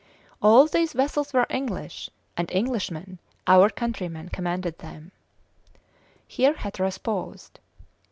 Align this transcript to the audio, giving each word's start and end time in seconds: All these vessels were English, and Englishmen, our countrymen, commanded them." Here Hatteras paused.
All 0.41 0.65
these 0.65 0.93
vessels 0.93 1.31
were 1.31 1.45
English, 1.51 2.09
and 2.35 2.49
Englishmen, 2.51 3.19
our 3.45 3.69
countrymen, 3.69 4.29
commanded 4.29 4.79
them." 4.79 5.11
Here 6.27 6.53
Hatteras 6.55 6.97
paused. 6.97 7.59